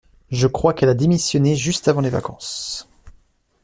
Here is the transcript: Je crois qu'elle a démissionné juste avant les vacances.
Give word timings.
Je 0.31 0.47
crois 0.47 0.73
qu'elle 0.73 0.89
a 0.89 0.95
démissionné 0.95 1.55
juste 1.55 1.87
avant 1.87 2.01
les 2.01 2.09
vacances. 2.09 2.89